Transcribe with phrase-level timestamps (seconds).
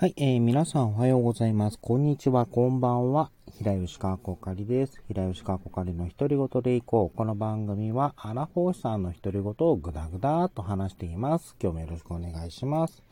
[0.00, 1.78] はい、えー、皆さんおはようございます。
[1.80, 3.32] こんにちは、こんばんは。
[3.50, 5.02] 平吉川こかりです。
[5.08, 7.16] 平吉川こかりの独り言でいこう。
[7.16, 11.56] この番組は、アラフォーさんの独り言をぐだぐだと話しています。
[11.60, 13.02] 今日もよろしくお願いします。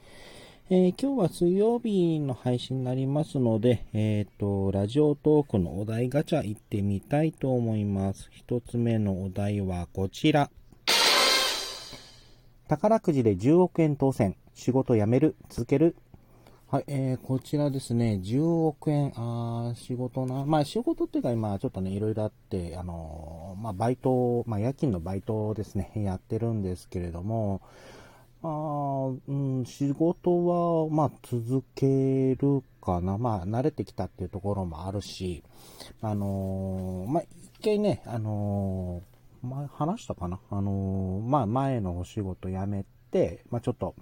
[0.70, 8.28] えー今日は水曜日の配信になりますので、えっ、と、ラジオトークのお題ガチャ行ってみたいと思います。
[8.30, 10.52] 一つ目のお題はこちら。
[12.68, 14.36] 宝くじで10億円当選。
[14.56, 15.96] 仕事辞める続ける
[16.68, 27.62] はい、えー、こちらですね、10億円、あ仕事な、まあ仕事っていうか今ちょっとね、いろいろあって、あのーまあバイト、まあ夜勤のバイトですね、やってるんですけれども、
[28.42, 28.48] あ
[29.28, 35.44] うん、仕事は、まあ続けるかな、まあ慣れてきたっていうところもあるし、
[36.02, 40.40] あのーまあ一回ね、あのー前話したかな。
[40.50, 42.95] あのまあ前のお仕事辞めて、
[43.50, 43.94] まあちょっと、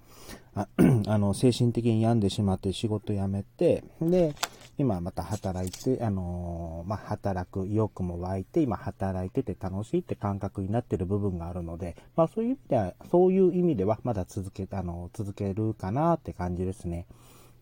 [0.55, 0.67] あ
[1.07, 4.35] あの、精神的に病んでしまって仕事辞めて、で、
[4.77, 17.05] 今また働いて、あのーまあ、働く意欲も湧いて、今働いてて楽しいって感覚になってる部分があるので、まあ、そういう意味では、そういう意味では、まだ続け、あの、続けるかなって感じですね。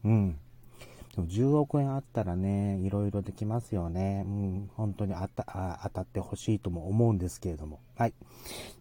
[0.03, 0.39] うん。
[1.15, 4.23] でも10億円あったらね、いろいろできますよね。
[4.25, 7.79] うん、本当にあたあ当たってほしいとも思うんですけれども。
[7.95, 8.13] はい。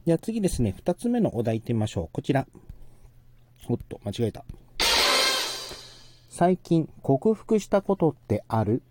[0.07, 2.09] では次ですね、二つ目のお題行ってみましょう。
[2.11, 2.47] こちら。
[3.69, 4.45] おっと、間違えた。
[6.31, 8.83] 最近克服したことってある？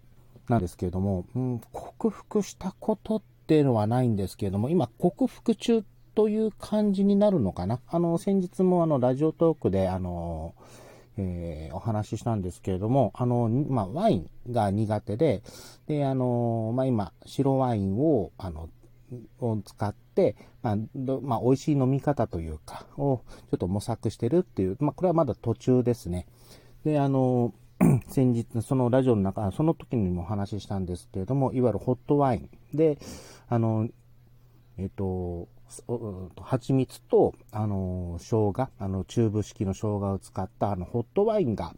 [0.48, 5.84] なんですけれども、うん、克服したことっていうのはないんですけれども、今克服中
[6.14, 7.80] という感じになるのかな？
[7.88, 10.54] あの、先日もあの、ラジオトークであの、
[11.18, 15.42] えーお話ししたんですけれども、あの、まあ、ワインが苦手で、
[15.88, 18.70] で、あの、まあ、今、白ワインを、あの、
[19.40, 20.78] を使って、まあ、
[21.22, 26.28] まあ、美味しい飲み方というか、をちょっと模索してるっていう、まあ、これはまだ途中ですね。
[26.84, 27.54] で、あの、
[28.08, 33.00] 先日、そのラジオの中、その時にもお話ししたんですけれども、いわゆるホットワインで、
[33.50, 33.90] あの、
[34.78, 35.48] えっと、
[36.42, 41.74] 蜂蜜と、あの、生姜、あの、チューブ式の生姜を使った、あの、ホットワインが、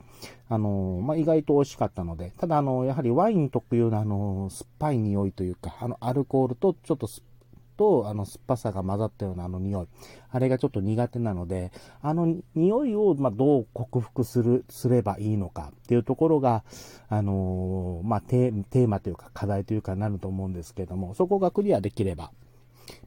[0.49, 7.33] あの、まあ、意外と美味しかったので、ただ、あの、やはりワイン特有の、あの、酸っぱい匂いというか、あの、アルコールと、ちょっと酸っ
[7.77, 9.87] と、あの、酸っぱさが混ざったようなあの匂い。
[10.29, 11.71] あれがちょっと苦手なので、
[12.01, 16.63] あの匂いを、ま、どう克服する、すればいいのかっていうところが、
[17.09, 22.31] あのーまあ、テテーマというか課題というかなると思うんですけども、そこがクリアできれば、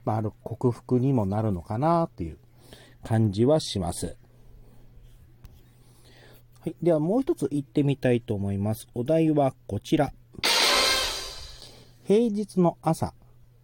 [0.06, 2.38] まあ、ある、克服にもなるのかなっていう
[3.04, 4.16] 感じはします。
[6.60, 6.76] はい。
[6.80, 8.86] ではもう一つ行ってみたいと思います。
[8.94, 10.12] お題はこちら。
[12.04, 13.14] 平日の朝、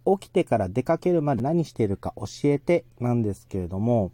[0.05, 4.11] 起きてから出かけるまで何してるか教えてなんですけれども、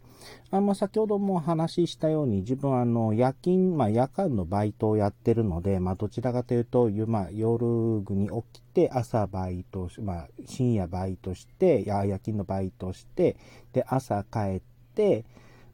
[0.50, 7.64] あの、先ほどもお話ししたように、自分はあの、夜勤、まあ夜間のバイトをやってるので、まあどちらかというと、まあ夜
[8.10, 13.36] に起きて、朝バイトし、まあ深夜バイトして、夜勤のバイトして、
[13.72, 14.60] で、朝帰っ
[14.94, 15.24] て、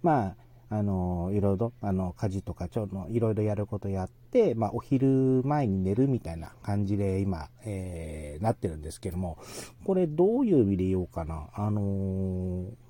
[0.03, 0.37] まあ、
[0.69, 9.39] あの、いろいろ、あの、家事とか、ちょっと、いろいろやることやって、まあ、お昼前に寝るみたいな感じで今、えー、なってるんですけども、
[9.85, 11.49] これどういう意味で言おうかな。
[11.55, 12.87] あのー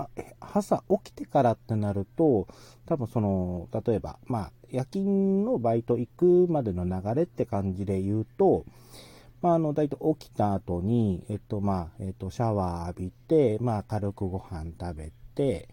[0.00, 0.08] あ
[0.40, 2.46] 朝起きてからってなると、
[2.86, 8.64] 多分その、例えば、まあ、夜勤のバイト行くまでの流れって感じで言うと、
[9.42, 15.68] まあ、あの、大体起きた後に、えっと、まあ、えっと、シャワー浴びて、まあ、軽くご飯食べて、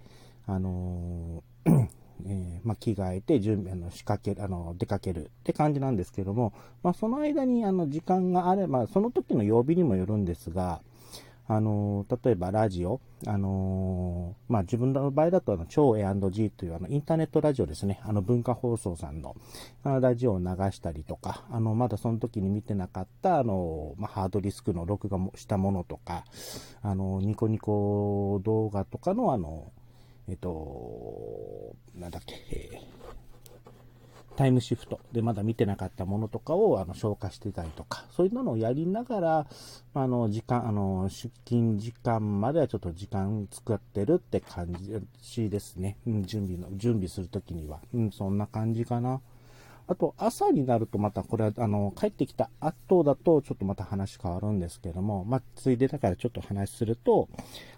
[0.48, 1.88] あのー
[2.28, 10.82] えーまあ、着替えて、準備、あの、仕掛け、あの、出かけるって感じなんですけども、まあ、その間に、あの、時間があれば、その時の曜日にもよるんですが、
[11.48, 19.36] あのー例えばラジオ、あのーまあ、自分の場合だと、あの、超 A&G というあの、インターネットラジオですね、あの、文化放送さんの、
[19.84, 26.26] あの、ラジオを流したりとか、あの、まだその時に見てなかった、あの、まあ、ハードディスクの録画もしたものとか、
[26.82, 29.72] あの、ニコニコ動画とかの、あの、
[30.28, 33.06] えっと、なんだっけ、えー
[34.36, 39.48] タイムシフトでまだ見てなかったものとかをあの消化してたりとか、そういうのをやりながら、
[39.94, 44.74] あの、時間、あの、出勤時間まではちょっと時間作ってるって感
[45.22, 45.98] じですね。
[46.06, 47.80] うん、準備の、準備するときには。
[47.94, 49.22] うん、そんな感じかな。
[49.88, 57.30] あと、朝になるとまたこれは、あの、帰ってきた後だとちょっとまた話変わるんですけども、まあ、ついでだからちょっと話すると、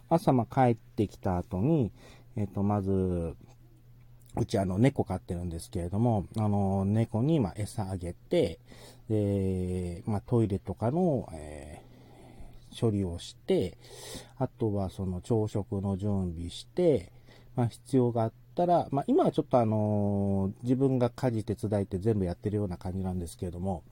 [0.10, 1.92] 朝ま帰ってきた後に、
[2.38, 3.36] えっ、と、まず、
[4.38, 8.60] うちあの猫飼ってるんですけれども、あの猫にま餌あげて、
[9.10, 11.88] で、まあトイレとかの、えー
[12.80, 13.78] 処理をして、
[14.38, 17.12] あとはその朝食の準備して、
[17.56, 23.84] まあ、必要があったら、まあ、今はちょっとあの自分が家事手伝いって全部やってるような感じなんですけれども、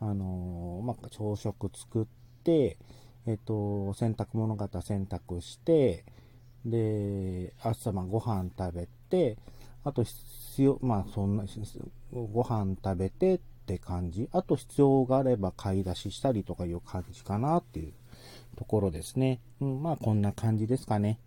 [0.00, 2.06] あのまあ、朝食作っ
[2.42, 2.78] て、
[3.26, 6.04] えっ、と、洗濯物型洗濯して、
[6.64, 9.36] で、朝まあご飯食べて、
[9.84, 11.44] あと必要、まあそんな、
[12.32, 14.28] ご飯食べてって感じ。
[14.32, 17.92] あと必要があれば買い出ししたりとかいう感じかなっていう
[18.56, 19.40] ところですね。
[19.60, 21.18] うん、まあこんな感じですかね。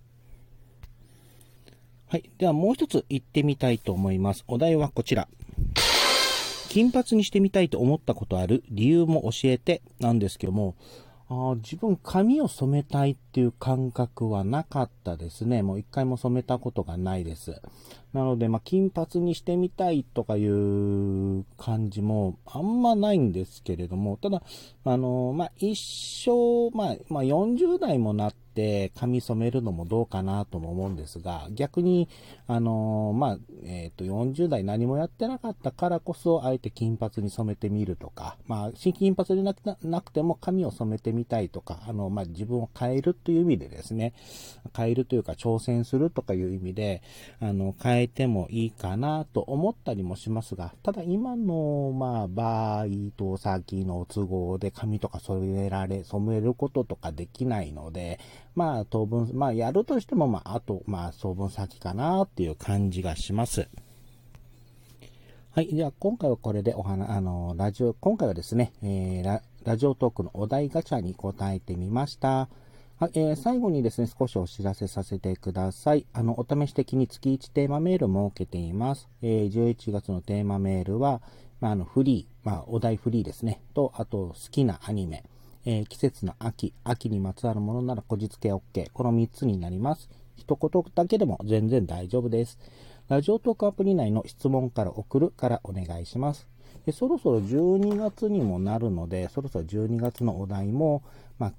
[2.08, 2.30] はい。
[2.38, 4.46] ではもう一つ行ってみたいと思います。
[4.48, 5.28] お題はこちら。
[6.70, 10.76] 金髪にしてみたいと思ったことある理由も教えてなんですけども、
[11.28, 15.64] あ自分髪を染めたいっていう感覚はなかったですね。
[15.64, 17.62] もう一回も染めたことがないです。
[18.16, 24.42] なので、まあ、金髪にしてみたいとかいう感じもあんまないんですけれども、ただ、
[24.86, 28.46] あの、まあ、一生、まあ、まあ、40代もなって、
[28.96, 32.08] 髪染めるのもどうかなとも思うんですが、逆に、
[32.48, 44.14] あのまあ、えっ、ー、と、40代何もやってなかったからこそ、あえて金髪に染めてみるとか、まあ、新金髪でなくなくても髪を染めてみたいとか、あの、まあ、自分を変えるという意味でですね、
[44.76, 47.02] 変えるというか挑戦するとかいう意味で、
[47.42, 52.86] あの、変えてもいいかなと思ったりもしますが、ただ今の、まあ、場合
[53.16, 58.20] と先の都合で髪とか染められ、染めることとかできないので、
[58.56, 63.68] まあ、当分、まあ、やるとしても、まあ、あと、まあ、当分先かなっていう感じがします。
[65.52, 65.74] はい。
[65.74, 72.50] では、今回はこれでお話、あの、ラジオ、今回はですね、えー、ラジオトークのお題ガチャに答えてみました。
[72.98, 76.06] はい、えー、最後にですね、少しお知らせさせてください。
[76.14, 79.10] あの、お試し的に月1テーマメールを設けています。
[79.22, 81.22] えー、11月のテーマメールは、
[81.60, 83.60] まあ、あの、フリー、まあ、お題フリーですね。
[83.74, 85.26] と、あと、好きなアニメ、
[85.66, 88.90] えー、季節の秋、秋にまつわるものならこじつけ OK。
[88.94, 90.10] この3つになります。
[90.38, 92.58] 一言だけでも全然大丈夫です。
[93.10, 96.48] ラジオトークアプリ内の質問から送るからお願いします。
[96.94, 101.04] そろそろ12月にもなるので、そろそろ12月のお題も、
[101.40, 101.54] まあ、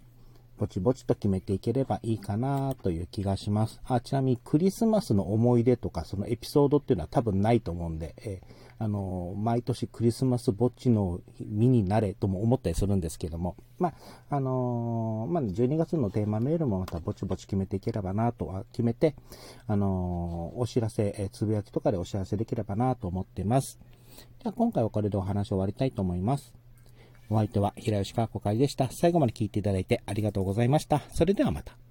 [0.59, 3.81] ぼちぼちと決めていければいいかなという気がします。
[3.85, 13.91] あ、ちなみにクリスマスの思い出とかそのエピソードっていうのは多分ないと思うんで、えー、あのー、毎年クリスマスぼっちの身になれとも思ったりするんですけども、ま
[14.31, 19.15] あ、あのー、まあ、12月のテーマメールもまたぼちぼち決めていければなとは決めて、
[19.67, 23.79] あのお知らせ、えつぶやきとかでお知らせできればなと思っています。
[24.43, 26.55] では今回はこれでお話を終わりたいと思います。
[27.31, 28.91] お相手は平吉川子会でした。
[28.91, 31.01] 最後まで聞いていただいてありがとうございました。
[31.13, 31.86] それではまた。